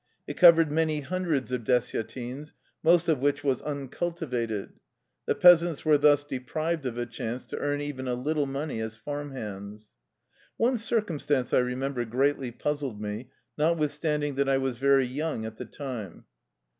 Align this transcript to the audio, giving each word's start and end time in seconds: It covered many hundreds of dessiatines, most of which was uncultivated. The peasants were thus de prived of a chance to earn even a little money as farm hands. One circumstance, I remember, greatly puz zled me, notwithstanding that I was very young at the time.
It 0.25 0.35
covered 0.35 0.71
many 0.71 1.01
hundreds 1.01 1.51
of 1.51 1.63
dessiatines, 1.63 2.53
most 2.81 3.07
of 3.07 3.19
which 3.19 3.43
was 3.43 3.61
uncultivated. 3.61 4.73
The 5.27 5.35
peasants 5.35 5.85
were 5.85 5.99
thus 5.99 6.23
de 6.23 6.39
prived 6.39 6.85
of 6.85 6.97
a 6.97 7.05
chance 7.05 7.45
to 7.45 7.57
earn 7.59 7.81
even 7.81 8.07
a 8.07 8.15
little 8.15 8.47
money 8.47 8.79
as 8.81 8.95
farm 8.95 9.29
hands. 9.29 9.91
One 10.57 10.79
circumstance, 10.79 11.53
I 11.53 11.59
remember, 11.59 12.03
greatly 12.05 12.51
puz 12.51 12.81
zled 12.81 12.99
me, 12.99 13.29
notwithstanding 13.59 14.33
that 14.37 14.49
I 14.49 14.57
was 14.57 14.79
very 14.79 15.05
young 15.05 15.45
at 15.45 15.57
the 15.57 15.65
time. 15.65 16.25